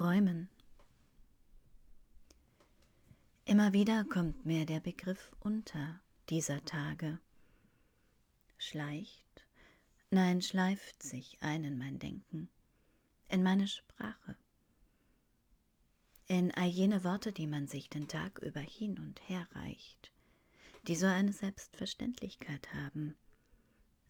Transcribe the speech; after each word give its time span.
Räumen. 0.00 0.48
Immer 3.44 3.74
wieder 3.74 4.04
kommt 4.04 4.46
mir 4.46 4.64
der 4.64 4.80
Begriff 4.80 5.30
unter 5.40 6.00
dieser 6.30 6.64
Tage. 6.64 7.18
Schleicht, 8.56 9.46
nein, 10.10 10.40
schleift 10.40 11.02
sich 11.02 11.36
ein 11.42 11.64
in 11.64 11.76
mein 11.76 11.98
Denken, 11.98 12.48
in 13.28 13.42
meine 13.42 13.68
Sprache, 13.68 14.36
in 16.28 16.50
all 16.54 16.68
jene 16.68 17.04
Worte, 17.04 17.32
die 17.32 17.46
man 17.46 17.66
sich 17.66 17.90
den 17.90 18.08
Tag 18.08 18.38
über 18.38 18.60
hin 18.60 18.98
und 18.98 19.20
her 19.28 19.46
reicht, 19.52 20.12
die 20.86 20.96
so 20.96 21.06
eine 21.06 21.34
Selbstverständlichkeit 21.34 22.72
haben, 22.72 23.16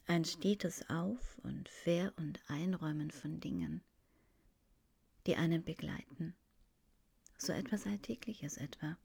ein 0.06 0.24
stetes 0.24 0.88
Auf 0.88 1.38
und 1.42 1.68
Ver- 1.68 2.12
und 2.16 2.40
Einräumen 2.48 3.10
von 3.10 3.40
Dingen, 3.40 3.82
die 5.30 5.36
einen 5.36 5.62
begleiten. 5.62 6.34
So 7.38 7.52
etwas 7.52 7.86
Alltägliches 7.86 8.56
etwa. 8.56 8.98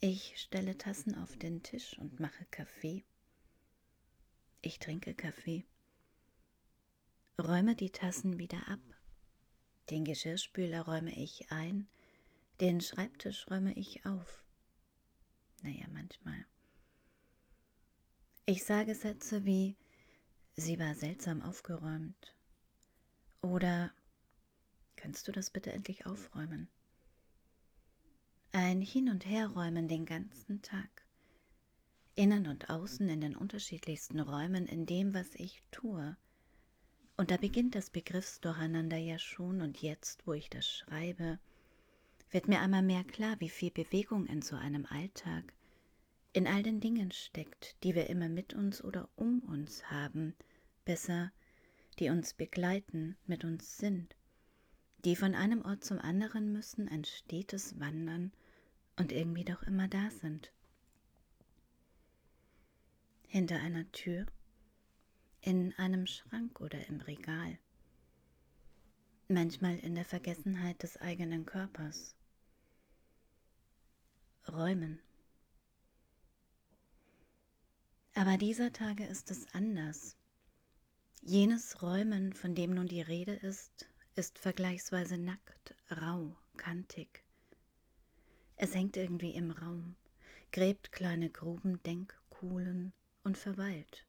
Ich 0.00 0.34
stelle 0.40 0.76
Tassen 0.78 1.14
auf 1.14 1.36
den 1.36 1.62
Tisch 1.62 1.96
und 1.96 2.18
mache 2.18 2.44
Kaffee. 2.50 3.04
Ich 4.62 4.80
trinke 4.80 5.14
Kaffee. 5.14 5.64
Räume 7.40 7.76
die 7.76 7.90
Tassen 7.90 8.40
wieder 8.40 8.66
ab. 8.66 8.80
Den 9.90 10.04
Geschirrspüler 10.04 10.80
räume 10.80 11.16
ich 11.16 11.52
ein, 11.52 11.86
den 12.60 12.80
Schreibtisch 12.80 13.48
räume 13.48 13.72
ich 13.74 14.04
auf. 14.06 14.44
Naja, 15.62 15.86
manchmal. 15.92 16.44
Ich 18.44 18.64
sage 18.64 18.96
Sätze 18.96 19.44
wie, 19.44 19.76
sie 20.56 20.80
war 20.80 20.96
seltsam 20.96 21.42
aufgeräumt. 21.42 22.34
Oder 23.40 23.92
Kannst 25.00 25.26
du 25.26 25.32
das 25.32 25.48
bitte 25.48 25.72
endlich 25.72 26.04
aufräumen? 26.04 26.68
Ein 28.52 28.82
Hin- 28.82 29.08
und 29.08 29.24
Herräumen 29.24 29.88
den 29.88 30.04
ganzen 30.04 30.60
Tag. 30.60 31.06
Innen 32.16 32.46
und 32.46 32.68
außen 32.68 33.08
in 33.08 33.22
den 33.22 33.34
unterschiedlichsten 33.34 34.20
Räumen 34.20 34.66
in 34.66 34.84
dem, 34.84 35.14
was 35.14 35.34
ich 35.36 35.62
tue. 35.70 36.18
Und 37.16 37.30
da 37.30 37.38
beginnt 37.38 37.76
das 37.76 37.88
Begriffsdurcheinander 37.88 38.98
ja 38.98 39.18
schon 39.18 39.62
und 39.62 39.80
jetzt, 39.80 40.26
wo 40.26 40.34
ich 40.34 40.50
das 40.50 40.68
schreibe, 40.68 41.38
wird 42.30 42.46
mir 42.46 42.60
einmal 42.60 42.82
mehr 42.82 43.04
klar, 43.04 43.40
wie 43.40 43.48
viel 43.48 43.70
Bewegung 43.70 44.26
in 44.26 44.42
so 44.42 44.56
einem 44.56 44.84
Alltag, 44.84 45.54
in 46.34 46.46
all 46.46 46.62
den 46.62 46.80
Dingen 46.80 47.10
steckt, 47.10 47.74
die 47.84 47.94
wir 47.94 48.10
immer 48.10 48.28
mit 48.28 48.52
uns 48.52 48.84
oder 48.84 49.08
um 49.16 49.40
uns 49.40 49.90
haben, 49.90 50.34
besser, 50.84 51.32
die 51.98 52.10
uns 52.10 52.34
begleiten, 52.34 53.16
mit 53.26 53.44
uns 53.44 53.78
sind 53.78 54.14
die 55.04 55.16
von 55.16 55.34
einem 55.34 55.62
Ort 55.64 55.84
zum 55.84 55.98
anderen 55.98 56.52
müssen, 56.52 56.88
ein 56.88 57.04
stetes 57.04 57.78
Wandern 57.80 58.32
und 58.96 59.12
irgendwie 59.12 59.44
doch 59.44 59.62
immer 59.62 59.88
da 59.88 60.10
sind. 60.10 60.52
Hinter 63.26 63.60
einer 63.60 63.90
Tür, 63.92 64.26
in 65.40 65.72
einem 65.78 66.06
Schrank 66.06 66.60
oder 66.60 66.86
im 66.88 67.00
Regal, 67.00 67.58
manchmal 69.28 69.78
in 69.78 69.94
der 69.94 70.04
Vergessenheit 70.04 70.82
des 70.82 70.96
eigenen 70.98 71.46
Körpers. 71.46 72.14
Räumen. 74.48 75.00
Aber 78.14 78.36
dieser 78.36 78.72
Tage 78.72 79.06
ist 79.06 79.30
es 79.30 79.46
anders. 79.54 80.16
Jenes 81.22 81.80
Räumen, 81.80 82.32
von 82.32 82.54
dem 82.54 82.74
nun 82.74 82.88
die 82.88 83.02
Rede 83.02 83.32
ist, 83.32 83.89
ist 84.16 84.38
vergleichsweise 84.38 85.18
nackt, 85.18 85.74
rau, 85.90 86.36
kantig. 86.56 87.24
Es 88.56 88.74
hängt 88.74 88.96
irgendwie 88.96 89.30
im 89.30 89.50
Raum, 89.50 89.96
gräbt 90.52 90.92
kleine 90.92 91.30
Gruben, 91.30 91.82
Denkkuhlen 91.82 92.92
und 93.24 93.38
verweilt. 93.38 94.04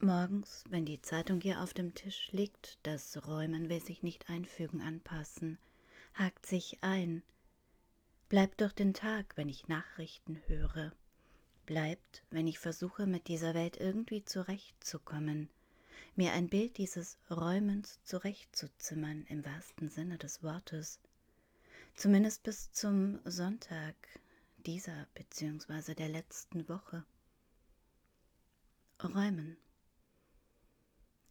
Morgens, 0.00 0.64
wenn 0.68 0.84
die 0.84 1.02
Zeitung 1.02 1.40
hier 1.40 1.60
auf 1.60 1.74
dem 1.74 1.92
Tisch 1.94 2.30
liegt, 2.30 2.78
das 2.84 3.26
Räumen 3.26 3.68
will 3.68 3.82
sich 3.82 4.02
nicht 4.02 4.30
einfügen, 4.30 4.80
anpassen, 4.80 5.58
hakt 6.14 6.46
sich 6.46 6.78
ein, 6.82 7.22
bleibt 8.28 8.60
durch 8.60 8.72
den 8.72 8.94
Tag, 8.94 9.36
wenn 9.36 9.48
ich 9.48 9.68
Nachrichten 9.68 10.40
höre, 10.46 10.92
bleibt, 11.66 12.22
wenn 12.30 12.46
ich 12.46 12.58
versuche, 12.58 13.06
mit 13.06 13.26
dieser 13.26 13.54
Welt 13.54 13.76
irgendwie 13.76 14.24
zurechtzukommen, 14.24 15.50
mir 16.16 16.32
ein 16.32 16.48
Bild 16.48 16.78
dieses 16.78 17.18
Räumens 17.30 18.00
zurechtzuzimmern 18.04 19.24
im 19.28 19.44
wahrsten 19.44 19.88
Sinne 19.88 20.18
des 20.18 20.42
Wortes, 20.42 21.00
zumindest 21.94 22.42
bis 22.42 22.72
zum 22.72 23.20
Sonntag 23.24 23.94
dieser 24.66 25.06
bzw. 25.14 25.94
der 25.94 26.08
letzten 26.08 26.68
Woche. 26.68 27.04
Räumen. 29.02 29.56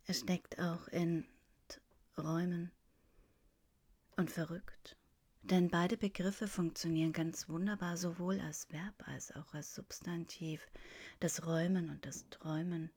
Es 0.06 0.22
steckt 0.22 0.58
auch 0.58 0.88
in 0.88 1.28
Räumen 2.18 2.72
und 4.16 4.32
verrückt, 4.32 4.96
denn 5.42 5.70
beide 5.70 5.98
Begriffe 5.98 6.48
funktionieren 6.48 7.12
ganz 7.12 7.50
wunderbar 7.50 7.98
sowohl 7.98 8.40
als 8.40 8.72
Verb 8.72 9.08
als 9.08 9.36
auch 9.36 9.54
als 9.54 9.76
Substantiv, 9.76 10.66
das 11.20 11.46
Räumen 11.46 11.90
und 11.90 12.06
das 12.06 12.30
Träumen. 12.30 12.90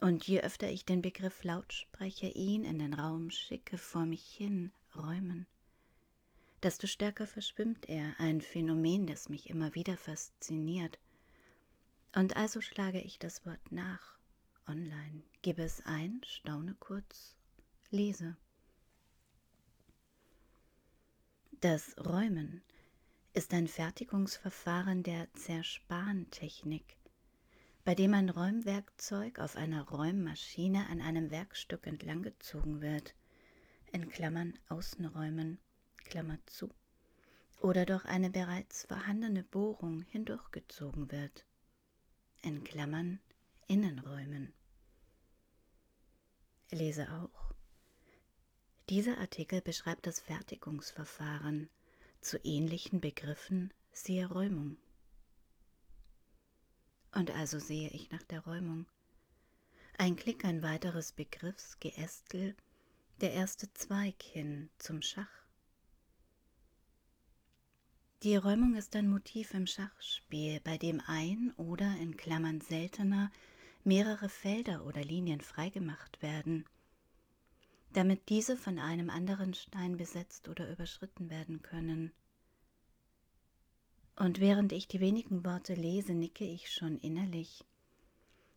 Und 0.00 0.26
je 0.26 0.40
öfter 0.40 0.68
ich 0.70 0.84
den 0.84 1.02
Begriff 1.02 1.44
laut 1.44 1.72
spreche, 1.72 2.26
ihn 2.26 2.64
in 2.64 2.78
den 2.78 2.94
Raum 2.94 3.30
schicke, 3.30 3.78
vor 3.78 4.06
mich 4.06 4.24
hin 4.24 4.72
räumen, 4.96 5.46
desto 6.62 6.86
stärker 6.86 7.26
verschwimmt 7.26 7.88
er, 7.88 8.14
ein 8.18 8.40
Phänomen, 8.40 9.06
das 9.06 9.28
mich 9.28 9.50
immer 9.50 9.74
wieder 9.74 9.96
fasziniert. 9.96 10.98
Und 12.14 12.36
also 12.36 12.60
schlage 12.60 13.00
ich 13.00 13.18
das 13.18 13.44
Wort 13.44 13.72
nach, 13.72 14.18
online, 14.66 15.22
gebe 15.42 15.62
es 15.62 15.84
ein, 15.84 16.20
staune 16.24 16.74
kurz, 16.78 17.36
lese. 17.90 18.36
Das 21.60 21.96
Räumen 21.98 22.62
ist 23.32 23.52
ein 23.52 23.68
Fertigungsverfahren 23.68 25.02
der 25.02 25.32
Zerspantechnik, 25.34 26.96
bei 27.84 27.94
dem 27.94 28.14
ein 28.14 28.30
Räumwerkzeug 28.30 29.38
auf 29.38 29.56
einer 29.56 29.82
Räummaschine 29.82 30.88
an 30.88 31.02
einem 31.02 31.30
Werkstück 31.30 31.86
entlanggezogen 31.86 32.80
wird, 32.80 33.14
in 33.92 34.08
Klammern 34.08 34.58
Außenräumen, 34.70 35.58
Klammer 35.98 36.38
zu, 36.46 36.70
oder 37.60 37.84
durch 37.84 38.06
eine 38.06 38.30
bereits 38.30 38.84
vorhandene 38.84 39.42
Bohrung 39.42 40.02
hindurchgezogen 40.02 41.12
wird, 41.12 41.44
in 42.42 42.64
Klammern 42.64 43.20
Innenräumen. 43.66 44.54
Lese 46.70 47.10
auch. 47.12 47.54
Dieser 48.88 49.18
Artikel 49.18 49.60
beschreibt 49.60 50.06
das 50.06 50.20
Fertigungsverfahren. 50.20 51.68
Zu 52.20 52.38
ähnlichen 52.44 53.00
Begriffen 53.00 53.72
siehe 53.92 54.26
Räumung. 54.26 54.78
Und 57.14 57.30
also 57.30 57.58
sehe 57.58 57.90
ich 57.90 58.10
nach 58.10 58.22
der 58.24 58.40
Räumung. 58.40 58.86
Ein 59.98 60.16
Klick, 60.16 60.44
ein 60.44 60.62
weiteres 60.62 61.12
Begriffsgeästel, 61.12 62.56
der 63.20 63.32
erste 63.32 63.72
Zweig 63.72 64.20
hin 64.22 64.68
zum 64.78 65.00
Schach. 65.00 65.44
Die 68.24 68.36
Räumung 68.36 68.74
ist 68.74 68.96
ein 68.96 69.08
Motiv 69.08 69.54
im 69.54 69.66
Schachspiel, 69.66 70.60
bei 70.60 70.76
dem 70.76 71.00
ein 71.06 71.52
oder 71.56 71.94
in 71.98 72.16
Klammern 72.16 72.60
seltener 72.60 73.30
mehrere 73.84 74.28
Felder 74.28 74.84
oder 74.86 75.04
Linien 75.04 75.40
freigemacht 75.40 76.22
werden, 76.22 76.64
damit 77.92 78.28
diese 78.30 78.56
von 78.56 78.78
einem 78.78 79.10
anderen 79.10 79.54
Stein 79.54 79.98
besetzt 79.98 80.48
oder 80.48 80.68
überschritten 80.72 81.30
werden 81.30 81.62
können. 81.62 82.12
Und 84.16 84.38
während 84.38 84.72
ich 84.72 84.86
die 84.86 85.00
wenigen 85.00 85.44
Worte 85.44 85.74
lese, 85.74 86.14
nicke 86.14 86.44
ich 86.44 86.70
schon 86.70 86.98
innerlich, 86.98 87.64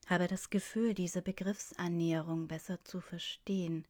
habe 0.05 0.27
das 0.27 0.49
Gefühl, 0.49 0.93
diese 0.93 1.21
Begriffsannäherung 1.21 2.47
besser 2.47 2.83
zu 2.83 3.01
verstehen, 3.01 3.85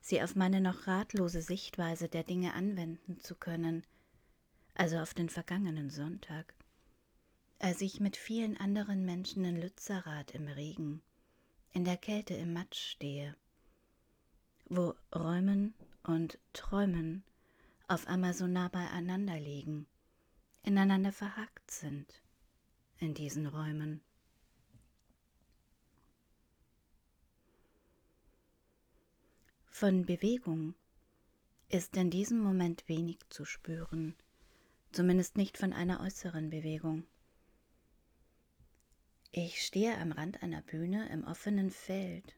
sie 0.00 0.20
auf 0.20 0.34
meine 0.34 0.60
noch 0.60 0.88
ratlose 0.88 1.42
Sichtweise 1.42 2.08
der 2.08 2.24
Dinge 2.24 2.54
anwenden 2.54 3.20
zu 3.20 3.36
können, 3.36 3.84
also 4.74 4.98
auf 4.98 5.14
den 5.14 5.28
vergangenen 5.28 5.90
Sonntag, 5.90 6.54
als 7.60 7.80
ich 7.82 8.00
mit 8.00 8.16
vielen 8.16 8.56
anderen 8.56 9.04
Menschen 9.04 9.44
in 9.44 9.60
Lützerath 9.60 10.32
im 10.32 10.48
Regen, 10.48 11.02
in 11.72 11.84
der 11.84 11.98
Kälte 11.98 12.34
im 12.34 12.52
Matsch 12.52 12.80
stehe, 12.80 13.36
wo 14.68 14.94
Räumen 15.14 15.72
und 16.02 16.38
Träumen 16.52 17.22
auf 17.86 18.08
einmal 18.08 18.34
so 18.34 18.48
nah 18.48 18.68
beieinander 18.68 19.38
liegen 19.38 19.86
ineinander 20.62 21.12
verhackt 21.12 21.70
sind 21.70 22.22
in 22.98 23.14
diesen 23.14 23.46
Räumen. 23.46 24.00
Von 29.70 30.04
Bewegung 30.04 30.74
ist 31.70 31.96
in 31.96 32.10
diesem 32.10 32.40
Moment 32.40 32.86
wenig 32.88 33.18
zu 33.30 33.44
spüren, 33.44 34.14
zumindest 34.92 35.36
nicht 35.36 35.56
von 35.56 35.72
einer 35.72 36.00
äußeren 36.00 36.50
Bewegung. 36.50 37.06
Ich 39.32 39.64
stehe 39.64 39.96
am 39.96 40.10
Rand 40.10 40.42
einer 40.42 40.60
Bühne 40.60 41.08
im 41.10 41.24
offenen 41.24 41.70
Feld. 41.70 42.34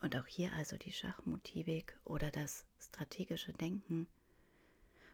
Und 0.00 0.16
auch 0.16 0.26
hier 0.26 0.52
also 0.54 0.76
die 0.76 0.92
Schachmotivik 0.92 1.96
oder 2.04 2.30
das 2.30 2.66
strategische 2.80 3.52
Denken. 3.52 4.08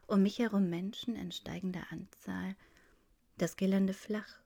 Um 0.07 0.23
mich 0.23 0.39
herum 0.39 0.69
Menschen 0.69 1.17
in 1.17 1.33
steigender 1.33 1.91
Anzahl, 1.91 2.57
das 3.39 3.57
Gelände 3.57 3.95
flach, 3.95 4.41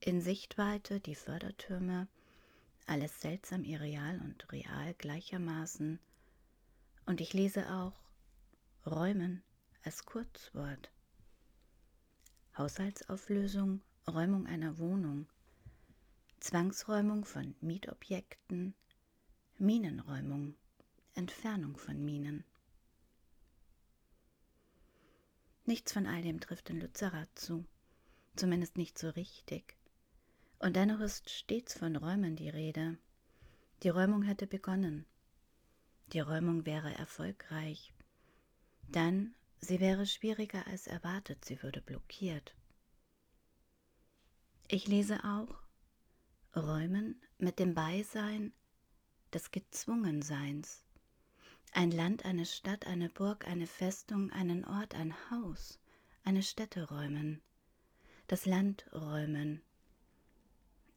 in 0.00 0.22
Sichtweite 0.22 0.98
die 0.98 1.14
Fördertürme, 1.14 2.08
alles 2.86 3.20
seltsam 3.20 3.64
irreal 3.64 4.20
und 4.20 4.50
real 4.50 4.94
gleichermaßen. 4.94 5.98
Und 7.06 7.20
ich 7.20 7.34
lese 7.34 7.70
auch 7.70 7.92
Räumen 8.86 9.42
als 9.82 10.06
Kurzwort. 10.06 10.90
Haushaltsauflösung, 12.56 13.82
Räumung 14.08 14.46
einer 14.46 14.78
Wohnung, 14.78 15.26
Zwangsräumung 16.40 17.24
von 17.24 17.54
Mietobjekten, 17.60 18.74
Minenräumung, 19.58 20.54
Entfernung 21.14 21.76
von 21.76 22.02
Minen. 22.04 22.44
Nichts 25.66 25.92
von 25.92 26.06
all 26.06 26.22
dem 26.22 26.40
trifft 26.40 26.70
in 26.70 26.80
Lützerath 26.80 27.38
zu, 27.38 27.64
zumindest 28.36 28.76
nicht 28.76 28.98
so 28.98 29.08
richtig. 29.10 29.76
Und 30.58 30.76
dennoch 30.76 31.00
ist 31.00 31.30
stets 31.30 31.78
von 31.78 31.96
Räumen 31.96 32.36
die 32.36 32.48
Rede. 32.48 32.98
Die 33.82 33.88
Räumung 33.88 34.22
hätte 34.22 34.46
begonnen. 34.46 35.06
Die 36.12 36.20
Räumung 36.20 36.66
wäre 36.66 36.94
erfolgreich. 36.94 37.92
Dann, 38.88 39.34
sie 39.60 39.80
wäre 39.80 40.06
schwieriger 40.06 40.66
als 40.66 40.86
erwartet, 40.86 41.44
sie 41.44 41.62
würde 41.62 41.80
blockiert. 41.80 42.54
Ich 44.68 44.86
lese 44.86 45.24
auch, 45.24 45.62
Räumen 46.54 47.20
mit 47.38 47.58
dem 47.58 47.74
Beisein 47.74 48.52
des 49.32 49.50
Gezwungenseins. 49.50 50.83
Ein 51.76 51.90
Land, 51.90 52.24
eine 52.24 52.46
Stadt, 52.46 52.86
eine 52.86 53.08
Burg, 53.08 53.48
eine 53.48 53.66
Festung, 53.66 54.30
einen 54.30 54.64
Ort, 54.64 54.94
ein 54.94 55.12
Haus, 55.28 55.80
eine 56.22 56.44
Stätte 56.44 56.88
räumen. 56.88 57.42
Das 58.28 58.46
Land 58.46 58.86
räumen, 58.92 59.60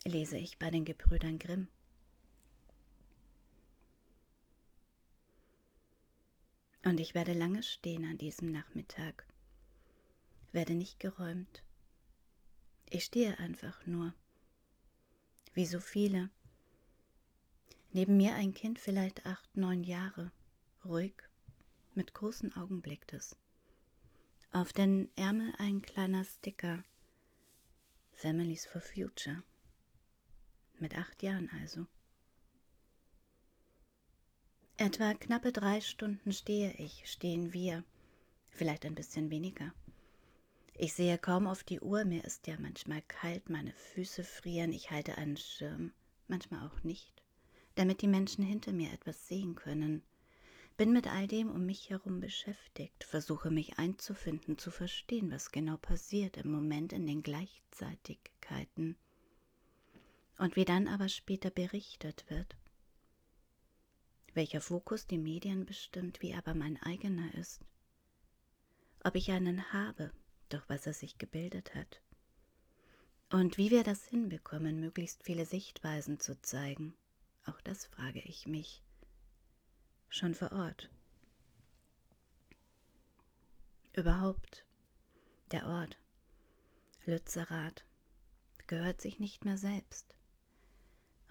lese 0.05 0.37
ich 0.37 0.59
bei 0.59 0.69
den 0.69 0.85
Gebrüdern 0.85 1.39
Grimm. 1.39 1.67
Und 6.85 6.99
ich 6.99 7.15
werde 7.15 7.33
lange 7.33 7.63
stehen 7.63 8.05
an 8.05 8.19
diesem 8.19 8.51
Nachmittag, 8.51 9.25
werde 10.51 10.75
nicht 10.75 10.99
geräumt. 10.99 11.63
Ich 12.91 13.03
stehe 13.03 13.39
einfach 13.39 13.83
nur 13.87 14.13
wie 15.55 15.65
so 15.65 15.79
viele. 15.79 16.29
Neben 17.93 18.15
mir 18.15 18.35
ein 18.35 18.53
Kind 18.53 18.77
vielleicht 18.77 19.25
acht, 19.25 19.57
neun 19.57 19.83
Jahre, 19.83 20.31
ruhig, 20.87 21.13
mit 21.93 22.13
großen 22.13 22.55
Augen 22.55 22.81
blickt 22.81 23.13
es. 23.13 23.35
Auf 24.51 24.73
den 24.73 25.09
Ärmel 25.15 25.53
ein 25.57 25.81
kleiner 25.81 26.23
Sticker. 26.23 26.83
Families 28.13 28.65
for 28.65 28.81
Future. 28.81 29.43
Mit 30.79 30.97
acht 30.97 31.21
Jahren 31.21 31.49
also. 31.61 31.85
Etwa 34.77 35.13
knappe 35.15 35.51
drei 35.51 35.81
Stunden 35.81 36.31
stehe 36.31 36.71
ich, 36.73 37.03
stehen 37.09 37.51
wir, 37.51 37.83
vielleicht 38.49 38.85
ein 38.85 38.95
bisschen 38.95 39.29
weniger. 39.31 39.73
Ich 40.75 40.93
sehe 40.93 41.17
kaum 41.17 41.47
auf 41.47 41.63
die 41.63 41.79
Uhr, 41.79 42.05
mir 42.05 42.23
ist 42.23 42.45
ja 42.45 42.55
manchmal 42.59 43.01
kalt, 43.07 43.49
meine 43.49 43.73
Füße 43.73 44.23
frieren, 44.23 44.71
ich 44.71 44.91
halte 44.91 45.17
einen 45.17 45.37
Schirm, 45.37 45.93
manchmal 46.27 46.67
auch 46.67 46.83
nicht, 46.83 47.23
damit 47.73 48.03
die 48.03 48.07
Menschen 48.07 48.43
hinter 48.43 48.71
mir 48.71 48.93
etwas 48.93 49.27
sehen 49.27 49.55
können. 49.55 50.03
Bin 50.77 50.93
mit 50.93 51.07
all 51.07 51.25
dem 51.25 51.49
um 51.49 51.65
mich 51.65 51.89
herum 51.89 52.19
beschäftigt, 52.19 53.03
versuche 53.03 53.49
mich 53.49 53.79
einzufinden, 53.79 54.59
zu 54.59 54.69
verstehen, 54.69 55.31
was 55.31 55.51
genau 55.51 55.75
passiert 55.77 56.37
im 56.37 56.51
Moment 56.51 56.93
in 56.93 57.07
den 57.07 57.23
Gleichzeitigkeiten. 57.23 58.95
Und 60.37 60.55
wie 60.55 60.65
dann 60.65 60.87
aber 60.87 61.09
später 61.09 61.49
berichtet 61.49 62.25
wird. 62.29 62.55
Welcher 64.35 64.61
Fokus 64.61 65.07
die 65.07 65.17
Medien 65.17 65.65
bestimmt, 65.65 66.21
wie 66.21 66.35
aber 66.35 66.53
mein 66.53 66.79
eigener 66.83 67.33
ist. 67.33 67.65
Ob 69.03 69.15
ich 69.15 69.31
einen 69.31 69.73
habe, 69.73 70.11
durch 70.49 70.69
was 70.69 70.85
er 70.85 70.93
sich 70.93 71.17
gebildet 71.17 71.73
hat. 71.73 72.01
Und 73.31 73.57
wie 73.57 73.71
wir 73.71 73.83
das 73.83 74.05
hinbekommen, 74.05 74.79
möglichst 74.79 75.23
viele 75.23 75.47
Sichtweisen 75.47 76.19
zu 76.19 76.39
zeigen, 76.39 76.93
auch 77.47 77.59
das 77.61 77.87
frage 77.87 78.19
ich 78.19 78.45
mich. 78.45 78.83
Schon 80.09 80.33
vor 80.33 80.51
Ort. 80.51 80.89
Überhaupt, 83.93 84.65
der 85.51 85.67
Ort, 85.67 85.97
Lützerath, 87.05 87.83
gehört 88.67 89.01
sich 89.01 89.19
nicht 89.19 89.45
mehr 89.45 89.57
selbst. 89.57 90.15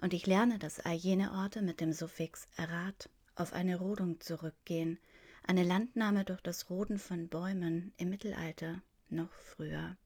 Und 0.00 0.12
ich 0.12 0.26
lerne, 0.26 0.58
dass 0.58 0.80
all 0.80 0.94
jene 0.94 1.32
Orte 1.32 1.62
mit 1.62 1.80
dem 1.80 1.92
Suffix 1.92 2.46
Rat 2.58 3.08
auf 3.34 3.52
eine 3.52 3.76
Rodung 3.76 4.20
zurückgehen, 4.20 4.98
eine 5.42 5.62
Landnahme 5.62 6.24
durch 6.24 6.40
das 6.40 6.70
Roden 6.70 6.98
von 6.98 7.28
Bäumen 7.28 7.92
im 7.96 8.10
Mittelalter 8.10 8.82
noch 9.08 9.32
früher. 9.32 9.96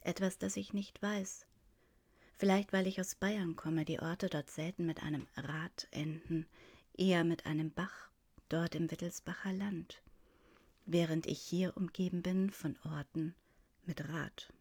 Etwas, 0.00 0.38
das 0.38 0.56
ich 0.56 0.72
nicht 0.72 1.00
weiß. 1.00 1.46
Vielleicht, 2.36 2.72
weil 2.72 2.86
ich 2.86 3.00
aus 3.00 3.14
Bayern 3.14 3.56
komme, 3.56 3.84
die 3.84 4.00
Orte 4.00 4.28
dort 4.28 4.50
selten 4.50 4.86
mit 4.86 5.02
einem 5.02 5.26
Rad 5.36 5.86
enden, 5.92 6.46
eher 6.96 7.24
mit 7.24 7.46
einem 7.46 7.70
Bach, 7.70 8.10
dort 8.48 8.74
im 8.74 8.90
Wittelsbacher 8.90 9.52
Land, 9.52 10.02
während 10.86 11.26
ich 11.26 11.40
hier 11.40 11.76
umgeben 11.76 12.22
bin 12.22 12.50
von 12.50 12.76
Orten 12.84 13.34
mit 13.84 14.08
Rad. 14.08 14.52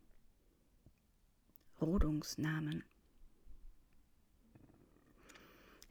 Rodungsnamen. 1.82 2.84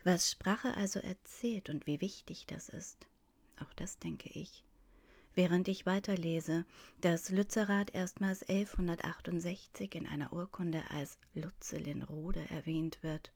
Was 0.04 0.30
Sprache 0.30 0.74
also 0.76 1.00
erzählt 1.00 1.70
und 1.70 1.86
wie 1.86 2.00
wichtig 2.00 2.46
das 2.46 2.68
ist, 2.68 3.06
auch 3.58 3.72
das 3.74 3.98
denke 3.98 4.30
ich 4.30 4.64
während 5.34 5.68
ich 5.68 5.86
weiterlese, 5.86 6.64
dass 7.00 7.30
Lützerath 7.30 7.94
erstmals 7.94 8.42
1168 8.42 9.94
in 9.94 10.06
einer 10.06 10.32
Urkunde 10.32 10.82
als 10.90 11.18
Lutzelinrode 11.34 12.44
erwähnt 12.50 13.02
wird. 13.02 13.32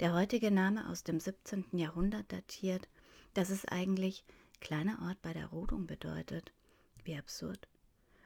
Der 0.00 0.14
heutige 0.14 0.50
Name 0.50 0.88
aus 0.88 1.04
dem 1.04 1.20
17. 1.20 1.66
Jahrhundert 1.72 2.32
datiert, 2.32 2.88
dass 3.34 3.50
es 3.50 3.66
eigentlich 3.66 4.24
kleiner 4.60 5.00
Ort 5.02 5.20
bei 5.22 5.32
der 5.32 5.46
Rodung 5.46 5.86
bedeutet. 5.86 6.52
Wie 7.04 7.16
absurd. 7.16 7.68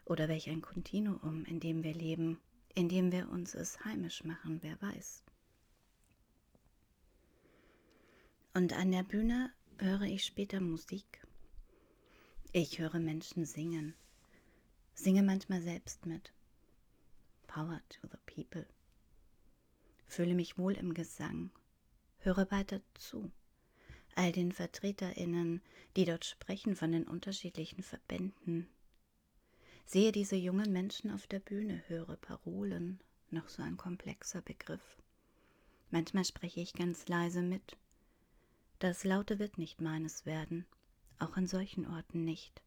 Oder 0.05 0.29
welch 0.29 0.49
ein 0.49 0.63
Kontinuum, 0.63 1.45
in 1.45 1.61
dem 1.61 1.83
wir 1.83 1.95
leben, 1.95 2.41
in 2.75 2.89
dem 2.89 3.11
wir 3.11 3.29
uns 3.29 3.55
es 3.55 3.85
heimisch 3.85 4.25
machen, 4.25 4.59
wer 4.63 4.81
weiß. 4.81 5.25
Und 8.55 8.73
an 8.73 8.93
der 8.93 9.03
Bühne 9.03 9.53
höre 9.79 10.03
ich 10.03 10.25
später 10.25 10.61
Musik 10.61 11.25
ich 12.57 12.79
höre 12.79 13.01
Menschen 13.01 13.47
singen, 13.47 13.97
singe 14.95 15.25
manchmal 15.25 15.61
selbst 15.61 16.07
mit. 16.07 16.33
Power 17.49 17.81
to 17.89 18.07
the 18.07 18.19
people. 18.33 18.65
Fühle 20.07 20.37
mich 20.37 20.57
wohl 20.57 20.75
im 20.75 20.95
Gesang, 20.95 21.51
höre 22.25 22.51
weiter 22.51 22.81
zu. 22.95 23.31
All 24.17 24.33
den 24.33 24.53
VertreterInnen, 24.53 25.63
die 25.97 26.05
dort 26.05 26.25
sprechen 26.25 26.77
von 26.77 26.93
den 26.93 27.07
unterschiedlichen 27.07 27.83
Verbänden. 27.83 28.69
Sehe 29.87 30.13
diese 30.13 30.37
jungen 30.37 30.73
Menschen 30.73 31.11
auf 31.11 31.27
der 31.27 31.41
Bühne, 31.41 31.83
höre 31.89 32.17
Parolen, 32.17 33.01
noch 33.31 33.49
so 33.49 33.63
ein 33.63 33.77
komplexer 33.77 34.43
Begriff. 34.43 35.03
Manchmal 35.91 36.25
spreche 36.25 36.61
ich 36.61 36.73
ganz 36.73 37.09
leise 37.09 37.43
mit. 37.43 37.77
Das 38.79 39.05
Laute 39.05 39.39
wird 39.39 39.59
nicht 39.59 39.81
meines 39.81 40.27
werden 40.27 40.67
auch 41.19 41.37
an 41.37 41.47
solchen 41.47 41.87
Orten 41.87 42.25
nicht. 42.25 42.63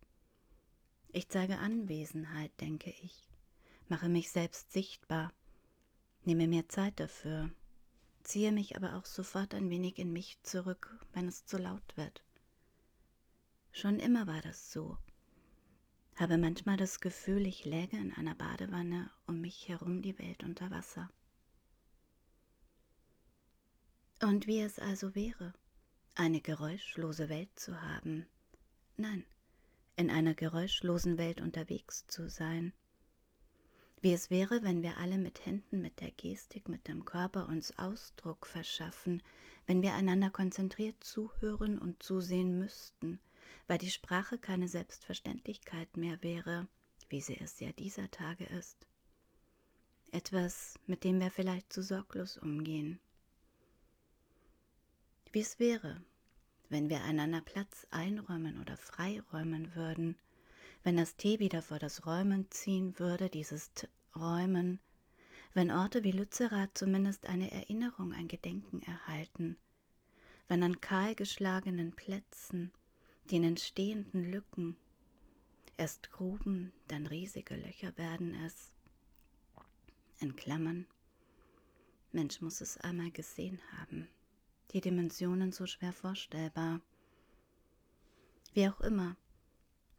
Ich 1.11 1.29
zeige 1.29 1.57
Anwesenheit, 1.57 2.51
denke 2.59 2.93
ich, 3.01 3.29
mache 3.87 4.09
mich 4.09 4.31
selbst 4.31 4.71
sichtbar, 4.71 5.31
nehme 6.25 6.47
mir 6.47 6.67
Zeit 6.67 6.99
dafür, 6.99 7.49
ziehe 8.27 8.51
mich 8.51 8.75
aber 8.75 8.95
auch 8.95 9.05
sofort 9.05 9.53
ein 9.53 9.69
wenig 9.69 9.97
in 9.97 10.11
mich 10.11 10.39
zurück, 10.43 10.97
wenn 11.13 11.27
es 11.27 11.45
zu 11.45 11.57
laut 11.57 11.95
wird. 11.95 12.23
Schon 13.71 13.99
immer 13.99 14.27
war 14.27 14.41
das 14.41 14.71
so. 14.71 14.97
Habe 16.15 16.37
manchmal 16.37 16.77
das 16.77 16.99
Gefühl, 16.99 17.45
ich 17.45 17.65
läge 17.65 17.97
in 17.97 18.13
einer 18.13 18.35
Badewanne 18.35 19.09
um 19.27 19.39
mich 19.39 19.67
herum 19.67 20.01
die 20.01 20.17
Welt 20.19 20.43
unter 20.43 20.71
Wasser. 20.71 21.09
Und 24.21 24.47
wie 24.47 24.61
es 24.61 24.79
also 24.79 25.13
wäre, 25.13 25.53
eine 26.15 26.41
geräuschlose 26.41 27.29
Welt 27.29 27.57
zu 27.59 27.81
haben, 27.81 28.25
Nein, 28.99 29.23
in 29.95 30.09
einer 30.09 30.33
geräuschlosen 30.33 31.19
Welt 31.19 31.39
unterwegs 31.39 32.07
zu 32.07 32.29
sein. 32.29 32.73
Wie 34.01 34.13
es 34.13 34.29
wäre, 34.29 34.61
wenn 34.61 34.83
wir 34.83 34.97
alle 34.97 35.17
mit 35.17 35.45
Händen, 35.45 35.81
mit 35.81 35.99
der 36.01 36.11
Gestik, 36.11 36.69
mit 36.69 36.87
dem 36.87 37.03
Körper 37.03 37.47
uns 37.47 37.77
Ausdruck 37.79 38.45
verschaffen, 38.45 39.23
wenn 39.65 39.81
wir 39.81 39.95
einander 39.95 40.29
konzentriert 40.29 41.03
zuhören 41.03 41.79
und 41.79 42.03
zusehen 42.03 42.59
müssten, 42.59 43.19
weil 43.67 43.79
die 43.79 43.89
Sprache 43.89 44.37
keine 44.37 44.67
Selbstverständlichkeit 44.67 45.97
mehr 45.97 46.21
wäre, 46.21 46.67
wie 47.09 47.21
sie 47.21 47.39
es 47.39 47.59
ja 47.59 47.71
dieser 47.71 48.09
Tage 48.11 48.45
ist. 48.45 48.77
Etwas, 50.11 50.79
mit 50.85 51.03
dem 51.03 51.19
wir 51.19 51.31
vielleicht 51.31 51.73
zu 51.73 51.81
sorglos 51.81 52.37
umgehen. 52.37 52.99
Wie 55.31 55.41
es 55.41 55.59
wäre, 55.59 56.01
wenn 56.69 56.89
wir 56.89 57.03
einander 57.03 57.41
Platz 57.41 57.87
einräumen 57.91 58.61
oder 58.61 58.77
freiräumen 58.77 59.75
würden, 59.75 60.15
wenn 60.83 60.97
das 60.97 61.15
T 61.15 61.39
wieder 61.39 61.61
vor 61.61 61.79
das 61.79 62.05
Räumen 62.05 62.49
ziehen 62.51 62.97
würde, 62.99 63.29
dieses 63.29 63.73
T 63.73 63.87
Räumen, 64.15 64.79
wenn 65.53 65.69
Orte 65.69 66.03
wie 66.03 66.11
Lützerath 66.11 66.75
zumindest 66.75 67.27
eine 67.27 67.51
Erinnerung, 67.51 68.13
ein 68.13 68.27
Gedenken 68.27 68.81
erhalten, 68.81 69.57
wenn 70.47 70.63
an 70.63 70.81
kahlgeschlagenen 70.81 71.91
Plätzen, 71.91 72.71
den 73.29 73.43
entstehenden 73.43 74.31
Lücken, 74.31 74.75
erst 75.77 76.11
Gruben, 76.11 76.73
dann 76.87 77.05
riesige 77.05 77.55
Löcher 77.55 77.95
werden 77.97 78.33
es, 78.45 78.71
in 80.19 80.35
Klammern, 80.35 80.87
Mensch 82.11 82.41
muss 82.41 82.61
es 82.61 82.77
einmal 82.77 83.11
gesehen 83.11 83.59
haben 83.77 84.07
die 84.71 84.81
Dimensionen 84.81 85.51
so 85.51 85.65
schwer 85.65 85.93
vorstellbar. 85.93 86.81
Wie 88.53 88.67
auch 88.67 88.81
immer, 88.81 89.15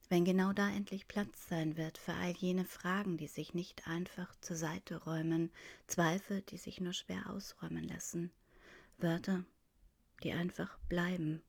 wenn 0.08 0.24
genau 0.24 0.52
da 0.52 0.70
endlich 0.70 1.06
Platz 1.06 1.48
sein 1.48 1.76
wird 1.76 1.98
für 1.98 2.14
all 2.14 2.32
jene 2.32 2.64
Fragen, 2.64 3.16
die 3.18 3.26
sich 3.26 3.54
nicht 3.54 3.86
einfach 3.86 4.34
zur 4.40 4.56
Seite 4.56 5.02
räumen, 5.04 5.50
Zweifel, 5.86 6.42
die 6.42 6.56
sich 6.56 6.80
nur 6.80 6.94
schwer 6.94 7.28
ausräumen 7.30 7.86
lassen, 7.86 8.30
Wörter, 8.96 9.44
die 10.22 10.32
einfach 10.32 10.78
bleiben, 10.88 11.42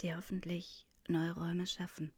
die 0.00 0.14
hoffentlich 0.14 0.86
neue 1.08 1.32
Räume 1.32 1.66
schaffen. 1.66 2.12